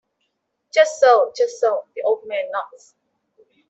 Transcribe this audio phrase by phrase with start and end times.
[0.73, 2.95] "Just so, just so," the old man nods.